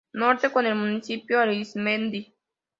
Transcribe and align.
Norte: 0.13 0.51
Con 0.51 0.65
el 0.65 0.73
Municipio 0.73 1.39
Arismendi. 1.39 2.33